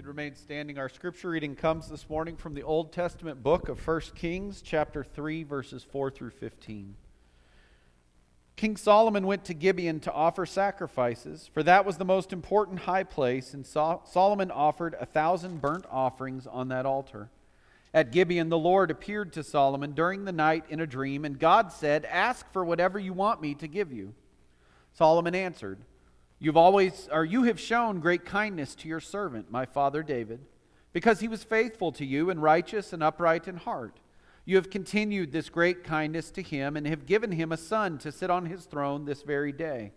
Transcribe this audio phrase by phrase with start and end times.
[0.00, 3.86] you'd remain standing, our scripture reading comes this morning from the Old Testament book of
[3.86, 6.96] 1 Kings, chapter 3, verses 4 through 15.
[8.56, 13.02] King Solomon went to Gibeon to offer sacrifices, for that was the most important high
[13.02, 17.28] place, and Solomon offered a thousand burnt offerings on that altar.
[17.92, 21.72] At Gibeon, the Lord appeared to Solomon during the night in a dream, and God
[21.72, 24.14] said, Ask for whatever you want me to give you.
[24.94, 25.78] Solomon answered,
[26.42, 30.40] You've always, or you have shown great kindness to your servant, my father David,
[30.94, 34.00] because he was faithful to you and righteous and upright in heart.
[34.46, 38.10] You have continued this great kindness to him and have given him a son to
[38.10, 39.92] sit on his throne this very day.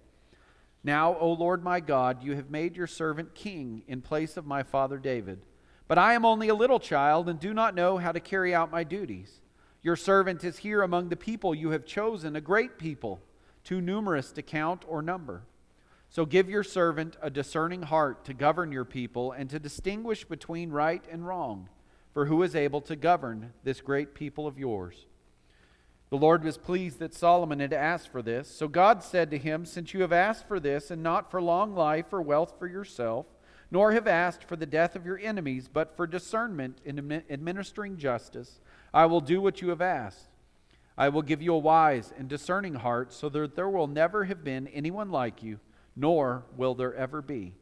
[0.84, 4.64] Now, O Lord my God, you have made your servant king in place of my
[4.64, 5.40] father David.
[5.88, 8.70] But I am only a little child and do not know how to carry out
[8.70, 9.40] my duties.
[9.82, 13.22] Your servant is here among the people you have chosen, a great people,
[13.64, 15.44] too numerous to count or number.
[16.14, 20.70] So give your servant a discerning heart to govern your people and to distinguish between
[20.70, 21.70] right and wrong.
[22.14, 25.08] For who is able to govern this great people of yours?
[26.12, 28.48] The Lord was pleased that Solomon had asked for this.
[28.48, 31.74] So God said to him, Since you have asked for this, and not for long
[31.74, 33.26] life or wealth for yourself,
[33.72, 38.60] nor have asked for the death of your enemies, but for discernment in administering justice,
[38.94, 40.28] I will do what you have asked.
[40.96, 44.44] I will give you a wise and discerning heart, so that there will never have
[44.44, 45.60] been anyone like you
[45.96, 47.54] nor will there ever be.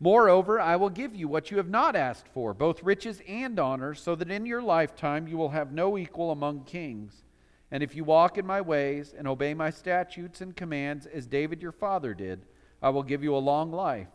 [0.00, 3.94] Moreover, I will give you what you have not asked for, both riches and honor,
[3.94, 7.22] so that in your lifetime you will have no equal among kings.
[7.70, 11.62] And if you walk in my ways and obey my statutes and commands as David
[11.62, 12.42] your father did,
[12.82, 14.08] I will give you a long life.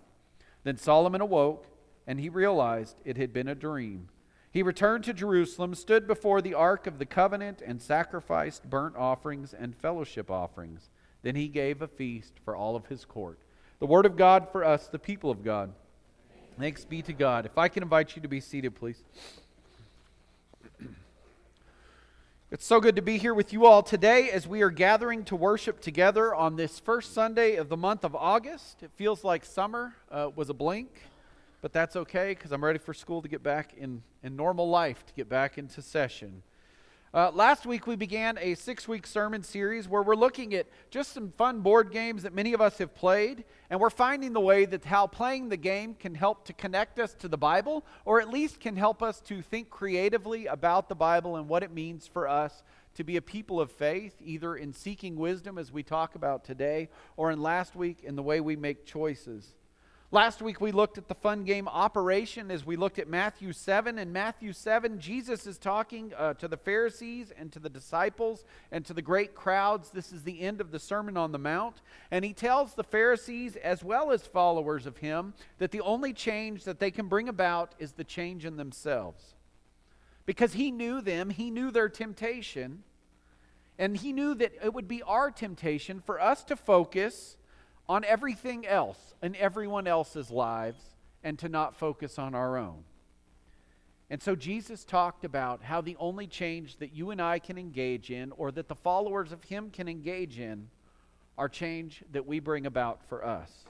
[0.64, 1.68] Then Solomon awoke,
[2.06, 4.10] and he realized it had been a dream.
[4.52, 9.54] He returned to Jerusalem, stood before the ark of the covenant, and sacrificed burnt offerings
[9.54, 10.90] and fellowship offerings.
[11.22, 13.40] Then he gave a feast for all of his court.
[13.80, 15.72] The Word of God for us, the people of God.
[16.58, 17.46] Thanks be to God.
[17.46, 19.04] If I can invite you to be seated, please.
[22.50, 25.36] It's so good to be here with you all today as we are gathering to
[25.36, 28.82] worship together on this first Sunday of the month of August.
[28.82, 31.02] It feels like summer uh, was a blink,
[31.62, 35.06] but that's okay because I'm ready for school to get back in, in normal life,
[35.08, 36.42] to get back into session.
[37.18, 41.14] Uh, last week, we began a six week sermon series where we're looking at just
[41.14, 44.66] some fun board games that many of us have played, and we're finding the way
[44.66, 48.30] that how playing the game can help to connect us to the Bible, or at
[48.30, 52.28] least can help us to think creatively about the Bible and what it means for
[52.28, 52.62] us
[52.94, 56.88] to be a people of faith, either in seeking wisdom, as we talk about today,
[57.16, 59.56] or in last week in the way we make choices.
[60.10, 64.00] Last week we looked at the fun game Operation as we looked at Matthew 7.
[64.00, 68.86] In Matthew 7, Jesus is talking uh, to the Pharisees and to the disciples and
[68.86, 69.90] to the great crowds.
[69.90, 71.82] This is the end of the Sermon on the Mount.
[72.10, 76.64] And he tells the Pharisees, as well as followers of him, that the only change
[76.64, 79.36] that they can bring about is the change in themselves.
[80.26, 82.84] Because he knew them, he knew their temptation,
[83.78, 87.36] and he knew that it would be our temptation for us to focus
[87.90, 90.84] on everything else and everyone else's lives
[91.24, 92.84] and to not focus on our own.
[94.10, 98.10] And so Jesus talked about how the only change that you and I can engage
[98.10, 100.70] in, or that the followers of Him can engage in,
[101.38, 103.66] are change that we bring about for us.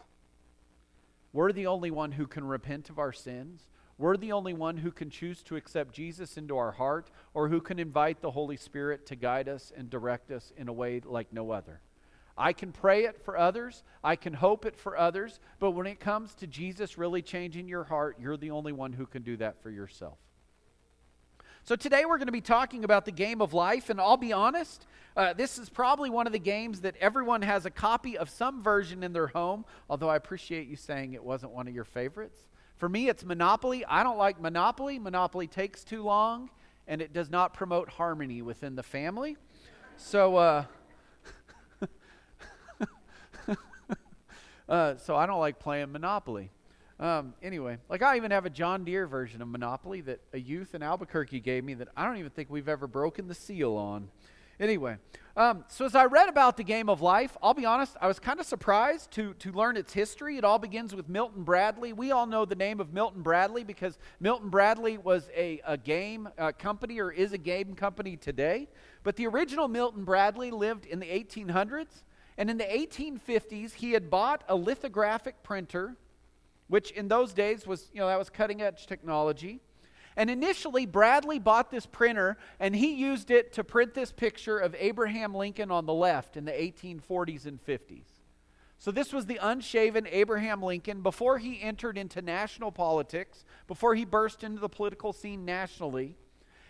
[1.34, 3.68] We're the only one who can repent of our sins.
[3.98, 7.60] We're the only one who can choose to accept Jesus into our heart, or who
[7.60, 11.34] can invite the Holy Spirit to guide us and direct us in a way like
[11.34, 11.82] no other.
[12.38, 16.00] I can pray it for others, I can hope it for others, but when it
[16.00, 19.62] comes to Jesus really changing your heart, you're the only one who can do that
[19.64, 20.18] for yourself.
[21.64, 24.32] So, today we're going to be talking about the game of life, and I'll be
[24.32, 24.86] honest,
[25.18, 28.64] uh, this is probably one of the games that everyone has a copy of some
[28.64, 32.40] version in their home, although I appreciate you saying it wasn't one of your favorites.
[32.78, 33.84] For me, it's Monopoly.
[33.84, 35.00] I don't like Monopoly.
[35.00, 36.52] Monopoly takes too long,
[36.88, 39.36] and it does not promote harmony within the family.
[39.98, 40.66] So, uh,
[44.68, 46.52] Uh, so I don't like playing Monopoly.
[47.00, 50.74] Um, anyway, like I even have a John Deere version of Monopoly that a youth
[50.74, 54.10] in Albuquerque gave me that I don't even think we've ever broken the seal on.
[54.60, 54.98] Anyway,
[55.36, 58.18] um, so as I read about the game of life, I'll be honest, I was
[58.18, 60.38] kind of surprised to, to learn its history.
[60.38, 61.94] It all begins with Milton Bradley.
[61.94, 66.28] We all know the name of Milton Bradley because Milton Bradley was a, a game
[66.40, 68.68] uh, company or is a game company today.
[69.04, 72.02] But the original Milton Bradley lived in the 1800s.
[72.38, 75.96] And in the 1850s, he had bought a lithographic printer,
[76.68, 79.60] which in those days was, you know, that was cutting edge technology.
[80.16, 84.76] And initially, Bradley bought this printer and he used it to print this picture of
[84.80, 88.06] Abraham Lincoln on the left in the 1840s and 50s.
[88.80, 94.06] So, this was the unshaven Abraham Lincoln before he entered into national politics, before he
[94.06, 96.16] burst into the political scene nationally.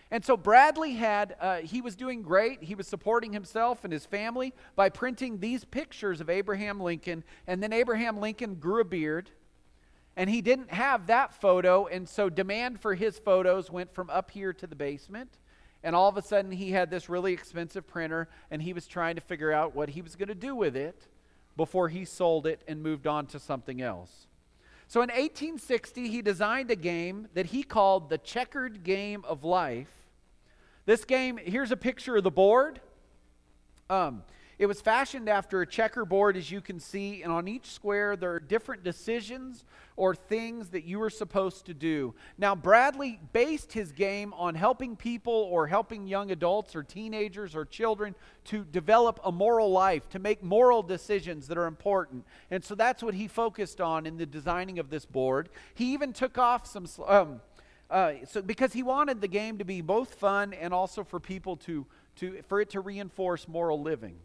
[0.09, 2.63] And so Bradley had, uh, he was doing great.
[2.63, 7.23] He was supporting himself and his family by printing these pictures of Abraham Lincoln.
[7.45, 9.31] And then Abraham Lincoln grew a beard.
[10.15, 11.87] And he didn't have that photo.
[11.87, 15.37] And so demand for his photos went from up here to the basement.
[15.83, 18.29] And all of a sudden, he had this really expensive printer.
[18.49, 21.07] And he was trying to figure out what he was going to do with it
[21.57, 24.27] before he sold it and moved on to something else.
[24.89, 29.91] So in 1860, he designed a game that he called the Checkered Game of Life.
[30.85, 32.79] This game, here's a picture of the board.
[33.89, 34.23] Um,
[34.59, 38.31] it was fashioned after a checkerboard, as you can see, and on each square there
[38.31, 39.65] are different decisions
[39.95, 42.15] or things that you are supposed to do.
[42.39, 47.65] Now, Bradley based his game on helping people or helping young adults or teenagers or
[47.65, 48.15] children
[48.45, 52.25] to develop a moral life, to make moral decisions that are important.
[52.49, 55.49] And so that's what he focused on in the designing of this board.
[55.75, 56.87] He even took off some.
[57.05, 57.41] Um,
[57.91, 61.55] uh, so because he wanted the game to be both fun and also for people
[61.57, 61.85] to,
[62.17, 64.17] to for it to reinforce moral living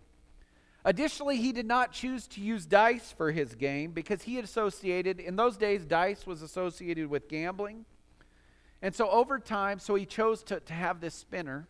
[0.84, 5.36] Additionally, he did not choose to use dice for his game because he associated, in
[5.36, 7.84] those days, dice was associated with gambling.
[8.80, 11.68] And so over time, so he chose to, to have this spinner.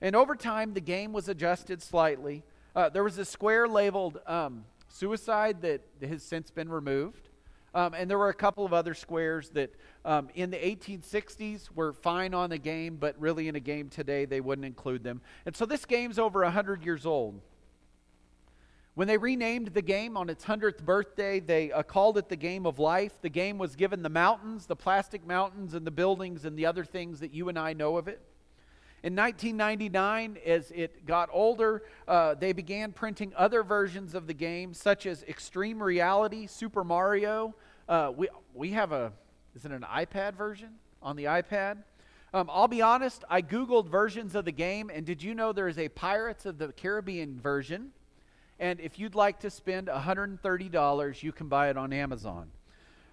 [0.00, 2.44] And over time, the game was adjusted slightly.
[2.76, 7.28] Uh, there was a square labeled um, suicide that has since been removed.
[7.74, 9.74] Um, and there were a couple of other squares that
[10.04, 14.26] um, in the 1860s were fine on the game, but really in a game today,
[14.26, 15.20] they wouldn't include them.
[15.44, 17.40] And so this game's over 100 years old.
[18.94, 22.64] When they renamed the game on its 100th birthday, they uh, called it the Game
[22.64, 23.20] of Life.
[23.22, 26.84] The game was given the mountains, the plastic mountains, and the buildings, and the other
[26.84, 28.20] things that you and I know of it.
[29.02, 34.72] In 1999, as it got older, uh, they began printing other versions of the game,
[34.72, 37.56] such as Extreme Reality, Super Mario.
[37.88, 39.12] Uh, we, we have a,
[39.56, 40.70] is it an iPad version
[41.02, 41.78] on the iPad?
[42.32, 45.68] Um, I'll be honest, I Googled versions of the game, and did you know there
[45.68, 47.90] is a Pirates of the Caribbean version?
[48.58, 52.50] And if you'd like to spend $130, you can buy it on Amazon.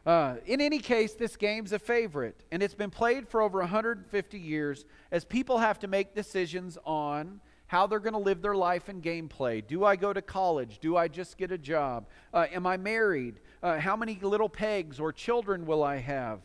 [0.05, 4.39] Uh, in any case, this game's a favorite, and it's been played for over 150
[4.39, 8.89] years as people have to make decisions on how they're going to live their life
[8.89, 9.65] in gameplay.
[9.65, 10.79] Do I go to college?
[10.79, 12.07] Do I just get a job?
[12.33, 13.39] Uh, am I married?
[13.61, 16.39] Uh, how many little pegs or children will I have?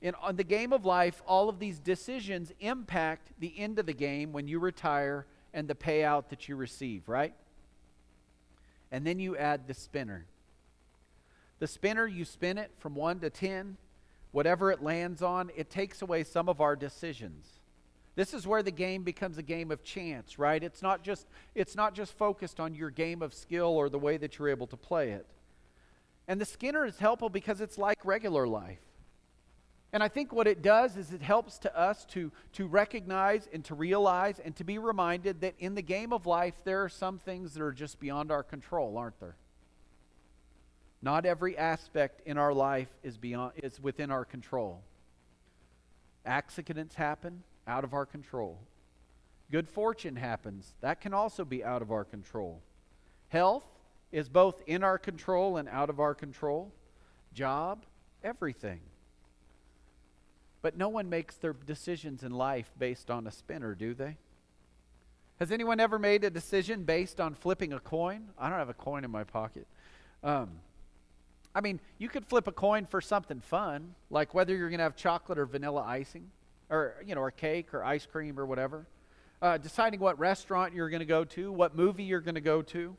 [0.00, 3.92] In on the game of life, all of these decisions impact the end of the
[3.92, 7.34] game when you retire and the payout that you receive, right?
[8.90, 10.26] And then you add the spinner.
[11.58, 13.76] The spinner, you spin it from 1 to 10,
[14.32, 17.46] whatever it lands on, it takes away some of our decisions.
[18.14, 20.62] This is where the game becomes a game of chance, right?
[20.62, 24.16] It's not just it's not just focused on your game of skill or the way
[24.16, 25.24] that you're able to play it.
[26.26, 28.80] And the spinner is helpful because it's like regular life.
[29.92, 33.64] And I think what it does is it helps to us to, to recognize and
[33.64, 37.18] to realize and to be reminded that in the game of life, there are some
[37.18, 39.36] things that are just beyond our control, aren't there?
[41.00, 44.82] Not every aspect in our life is, beyond, is within our control.
[46.26, 48.58] Accidents happen out of our control.
[49.50, 50.74] Good fortune happens.
[50.82, 52.60] That can also be out of our control.
[53.28, 53.64] Health
[54.12, 56.72] is both in our control and out of our control.
[57.32, 57.86] Job,
[58.22, 58.80] everything.
[60.68, 64.18] But no one makes their decisions in life based on a spinner, do they?
[65.40, 68.28] Has anyone ever made a decision based on flipping a coin?
[68.38, 69.66] I don't have a coin in my pocket.
[70.22, 70.50] Um,
[71.54, 74.82] I mean, you could flip a coin for something fun, like whether you're going to
[74.84, 76.30] have chocolate or vanilla icing,
[76.68, 78.84] or you know, or cake or ice cream or whatever.
[79.40, 82.60] Uh, deciding what restaurant you're going to go to, what movie you're going to go
[82.60, 82.94] to.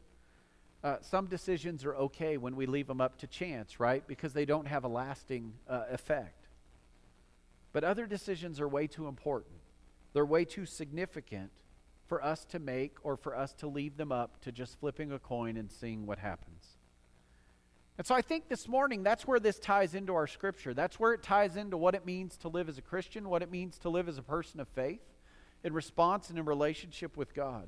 [0.84, 4.08] Uh, some decisions are okay when we leave them up to chance, right?
[4.08, 6.39] Because they don't have a lasting uh, effect.
[7.72, 9.56] But other decisions are way too important.
[10.14, 11.52] They're way too significant
[12.08, 15.20] for us to make or for us to leave them up to just flipping a
[15.20, 16.78] coin and seeing what happens.
[18.00, 20.74] And so I think this morning that's where this ties into our scripture.
[20.74, 23.52] That's where it ties into what it means to live as a Christian, what it
[23.52, 25.02] means to live as a person of faith
[25.64, 27.68] in response and in relationship with God.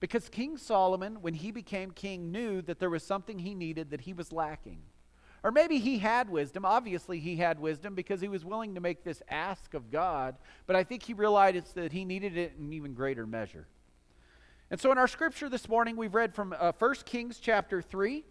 [0.00, 4.02] Because King Solomon, when he became king, knew that there was something he needed that
[4.02, 4.82] he was lacking.
[5.44, 6.64] Or maybe he had wisdom.
[6.64, 10.36] Obviously, he had wisdom because he was willing to make this ask of God.
[10.66, 13.68] But I think he realized that he needed it in even greater measure.
[14.70, 18.24] And so in our scripture this morning, we've read from uh, 1 Kings chapter 3.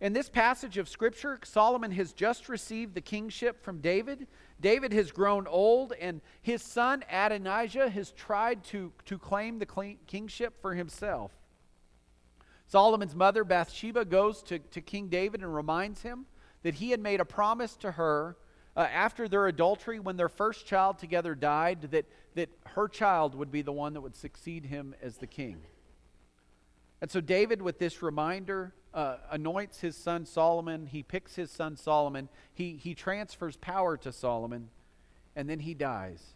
[0.00, 4.26] In this passage of scripture, Solomon has just received the kingship from David.
[4.60, 10.60] David has grown old, and his son Adonijah has tried to, to claim the kingship
[10.60, 11.30] for himself.
[12.66, 16.26] Solomon's mother, Bathsheba, goes to, to King David and reminds him
[16.66, 18.36] that he had made a promise to her
[18.76, 23.52] uh, after their adultery, when their first child together died, that, that her child would
[23.52, 25.58] be the one that would succeed him as the king.
[27.00, 30.86] And so David, with this reminder, uh, anoints his son Solomon.
[30.86, 32.28] He picks his son Solomon.
[32.52, 34.70] He, he transfers power to Solomon,
[35.36, 36.34] and then he dies.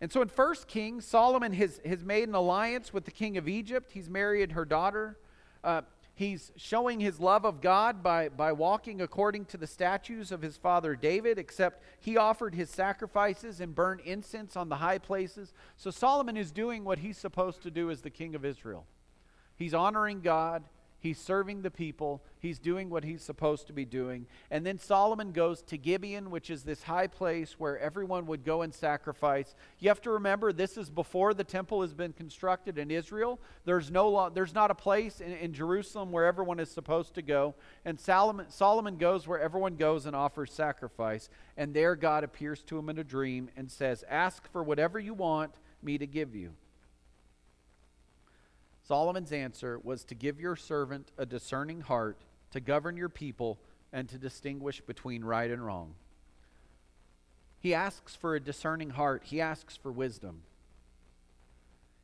[0.00, 3.46] And so in 1 Kings, Solomon has, has made an alliance with the king of
[3.48, 3.90] Egypt.
[3.92, 5.18] He's married her daughter.
[5.62, 5.82] Uh,
[6.14, 10.58] He's showing his love of God by, by walking according to the statutes of his
[10.58, 15.54] father David, except he offered his sacrifices and burned incense on the high places.
[15.76, 18.86] So Solomon is doing what he's supposed to do as the king of Israel.
[19.56, 20.64] He's honoring God,
[21.02, 22.22] He's serving the people.
[22.38, 24.26] He's doing what he's supposed to be doing.
[24.52, 28.62] And then Solomon goes to Gibeon, which is this high place where everyone would go
[28.62, 29.56] and sacrifice.
[29.80, 33.40] You have to remember, this is before the temple has been constructed in Israel.
[33.64, 37.22] There's, no lo- there's not a place in, in Jerusalem where everyone is supposed to
[37.22, 37.56] go.
[37.84, 41.28] And Solomon, Solomon goes where everyone goes and offers sacrifice.
[41.56, 45.14] And there God appears to him in a dream and says, Ask for whatever you
[45.14, 46.52] want me to give you.
[48.92, 52.18] Solomon's answer was to give your servant a discerning heart,
[52.50, 53.58] to govern your people,
[53.90, 55.94] and to distinguish between right and wrong.
[57.58, 60.42] He asks for a discerning heart, he asks for wisdom.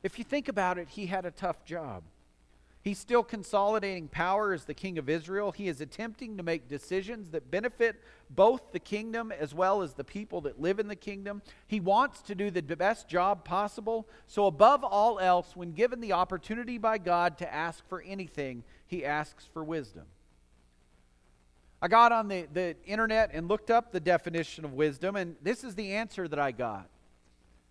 [0.03, 2.05] If you think about it, he had a tough job.
[2.89, 5.53] He's still consolidating power as the king of Israel.
[5.53, 10.05] He is attempting to make decisions that benefit both the kingdom as well as the
[10.05, 11.43] people that live in the kingdom.
[11.67, 14.09] He wants to do the best job possible.
[14.27, 19.05] So, above all else, when given the opportunity by God to ask for anything, he
[19.05, 20.05] asks for wisdom.
[21.83, 25.63] I got on the, the internet and looked up the definition of wisdom, and this
[25.63, 26.89] is the answer that I got.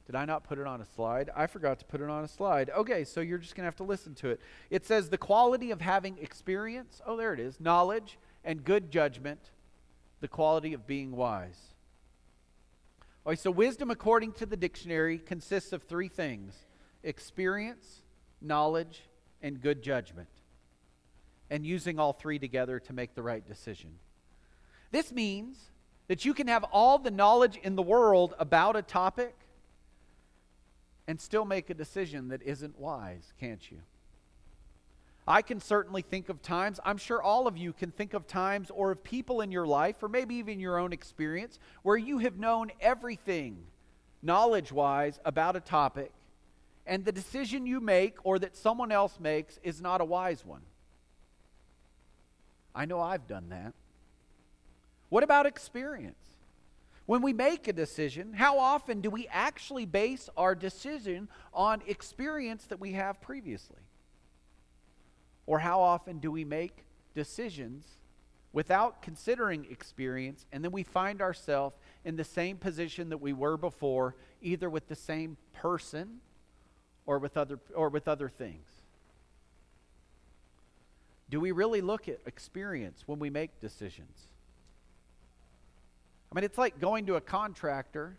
[0.08, 1.30] Did I not put it on a slide?
[1.36, 2.70] I forgot to put it on a slide.
[2.70, 4.40] Okay, so you're just going to have to listen to it.
[4.70, 9.52] It says the quality of having experience, oh, there it is, knowledge and good judgment,
[10.22, 11.60] the quality of being wise.
[13.26, 16.56] Okay, so wisdom, according to the dictionary, consists of three things
[17.04, 18.04] experience,
[18.42, 19.02] knowledge,
[19.42, 20.30] and good judgment.
[21.50, 23.92] And using all three together to make the right decision.
[24.92, 25.58] This means
[26.08, 29.36] that you can have all the knowledge in the world about a topic
[31.08, 33.80] and still make a decision that isn't wise, can't you?
[35.28, 38.72] I can certainly think of times, I'm sure all of you can think of times
[38.72, 42.38] or of people in your life, or maybe even your own experience, where you have
[42.38, 43.66] known everything
[44.22, 46.12] knowledge wise about a topic,
[46.86, 50.62] and the decision you make or that someone else makes is not a wise one.
[52.74, 53.74] I know I've done that.
[55.10, 56.27] What about experience?
[57.08, 62.66] When we make a decision, how often do we actually base our decision on experience
[62.66, 63.80] that we have previously?
[65.46, 66.84] Or how often do we make
[67.16, 67.86] decisions
[68.52, 73.56] without considering experience and then we find ourselves in the same position that we were
[73.56, 76.20] before, either with the same person
[77.06, 78.68] or with other, or with other things?
[81.30, 84.28] Do we really look at experience when we make decisions?
[86.32, 88.18] I mean, it's like going to a contractor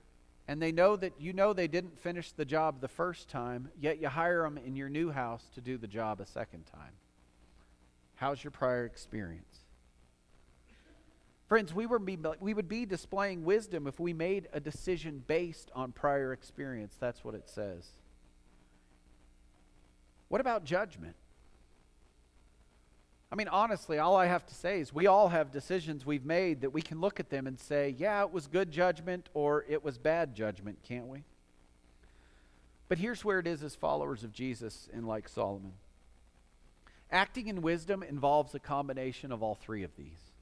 [0.49, 4.01] and they know that you know they didn't finish the job the first time, yet
[4.01, 6.93] you hire them in your new house to do the job a second time.
[8.15, 9.59] How's your prior experience?
[11.49, 15.93] Friends, we, be, we would be displaying wisdom if we made a decision based on
[15.93, 16.97] prior experience.
[16.99, 17.87] That's what it says.
[20.29, 21.15] What about judgment?
[23.31, 26.63] I mean, honestly, all I have to say is we all have decisions we've made
[26.63, 29.85] that we can look at them and say, yeah, it was good judgment or it
[29.85, 31.25] was bad judgment, can't we?
[32.89, 35.73] But here's where it is as followers of Jesus and like Solomon.
[37.11, 40.33] Acting in wisdom involves a combination of all three of these.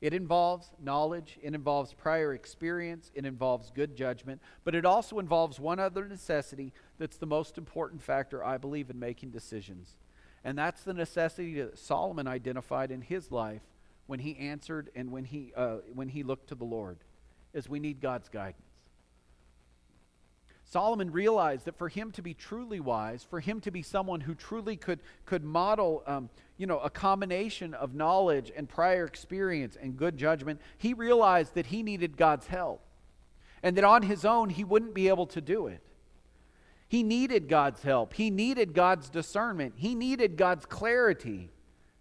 [0.00, 5.58] It involves knowledge, it involves prior experience, it involves good judgment, but it also involves
[5.58, 9.96] one other necessity that's the most important factor, I believe, in making decisions
[10.46, 13.62] and that's the necessity that Solomon identified in his life
[14.06, 16.98] when he answered and when he, uh, when he looked to the Lord,
[17.52, 18.62] is we need God's guidance.
[20.64, 24.36] Solomon realized that for him to be truly wise, for him to be someone who
[24.36, 29.96] truly could, could model um, you know, a combination of knowledge and prior experience and
[29.96, 32.82] good judgment, he realized that he needed God's help.
[33.64, 35.82] And that on his own, he wouldn't be able to do it.
[36.88, 38.14] He needed God's help.
[38.14, 39.74] He needed God's discernment.
[39.76, 41.50] He needed God's clarity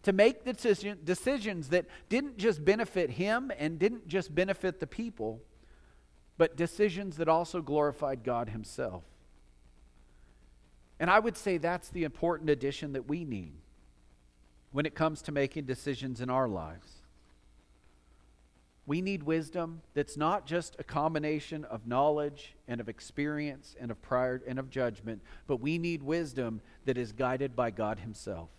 [0.04, 5.42] to make decision, decisions that didn't just benefit him and didn't just benefit the people,
[6.38, 9.04] but decisions that also glorified God Himself.
[11.00, 13.56] And I would say that's the important addition that we need.
[14.76, 16.92] when it comes to making decisions in our lives.
[18.88, 24.02] We need wisdom that's not just a combination of knowledge and of experience and of
[24.02, 28.50] prior and of judgment, but we need wisdom that is guided by God Himself.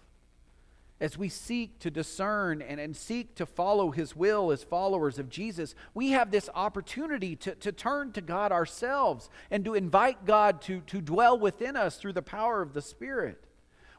[0.98, 5.28] As we seek to discern and, and seek to follow His will as followers of
[5.28, 10.60] Jesus, we have this opportunity to, to turn to God ourselves and to invite God
[10.62, 13.45] to, to dwell within us through the power of the Spirit.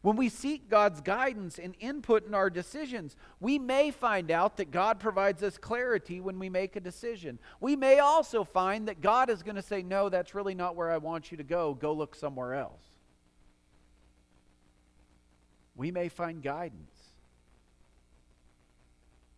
[0.07, 4.71] When we seek God's guidance and input in our decisions, we may find out that
[4.71, 7.39] God provides us clarity when we make a decision.
[7.59, 10.89] We may also find that God is going to say, No, that's really not where
[10.89, 11.73] I want you to go.
[11.73, 12.85] Go look somewhere else.
[15.75, 17.11] We may find guidance.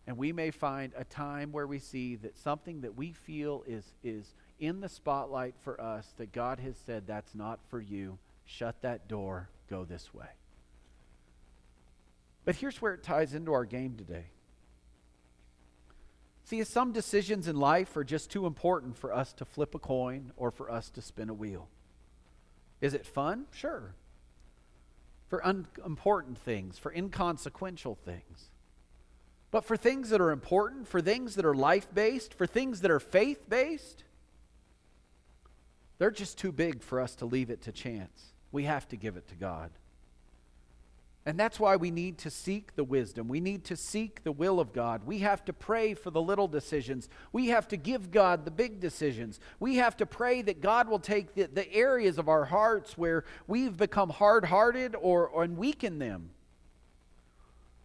[0.06, 3.92] And we may find a time where we see that something that we feel is,
[4.04, 8.20] is in the spotlight for us, that God has said, That's not for you.
[8.46, 9.50] Shut that door.
[9.68, 10.28] Go this way.
[12.50, 14.26] But here's where it ties into our game today.
[16.46, 20.32] See, some decisions in life are just too important for us to flip a coin
[20.36, 21.70] or for us to spin a wheel.
[22.82, 23.46] Is it fun?
[23.52, 23.94] Sure.
[25.28, 28.50] For unimportant things, for inconsequential things.
[29.52, 32.90] But for things that are important, for things that are life based, for things that
[32.90, 34.06] are faith based,
[36.00, 38.34] they're just too big for us to leave it to chance.
[38.52, 39.70] We have to give it to God.
[41.26, 43.28] And that's why we need to seek the wisdom.
[43.28, 45.04] We need to seek the will of God.
[45.04, 47.10] We have to pray for the little decisions.
[47.34, 49.40] We have to give God the big decisions.
[49.60, 53.26] We have to pray that God will take the, the areas of our hearts where
[53.48, 56.32] we've become hard hearted or, or and weaken them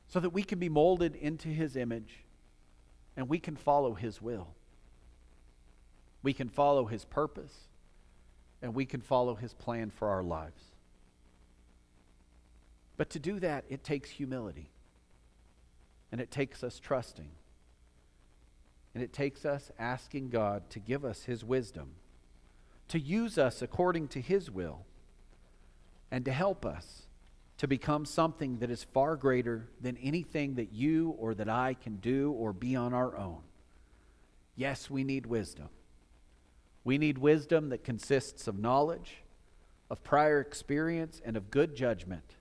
[0.08, 2.24] so that we can be molded into His image
[3.16, 4.54] and we can follow His will.
[6.22, 7.52] We can follow His purpose
[8.62, 10.62] and we can follow His plan for our lives.
[12.96, 14.70] But to do that, it takes humility.
[16.12, 17.30] And it takes us trusting.
[18.94, 21.92] And it takes us asking God to give us His wisdom,
[22.88, 24.86] to use us according to His will,
[26.10, 27.08] and to help us
[27.58, 31.96] to become something that is far greater than anything that you or that I can
[31.96, 33.40] do or be on our own.
[34.54, 35.68] Yes, we need wisdom.
[36.84, 39.24] We need wisdom that consists of knowledge,
[39.90, 42.34] of prior experience, and of good judgment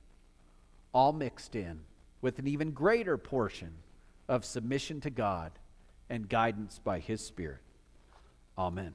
[0.93, 1.82] all mixed in
[2.21, 3.73] with an even greater portion
[4.27, 5.51] of submission to God
[6.10, 7.62] and guidance by His Spirit.
[8.58, 8.93] Amen.